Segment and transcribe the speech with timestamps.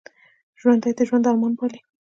[0.59, 1.79] ژوندي د ژوند ارمان پالي